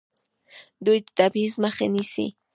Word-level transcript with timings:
دوی 0.85 0.99
د 1.05 1.07
تبعیض 1.17 1.53
مخه 1.63 1.85
نیسي. 1.93 2.27